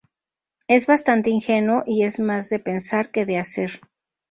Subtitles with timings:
[0.67, 3.81] Es bastante ingenuo y es más de pensar que de hacer.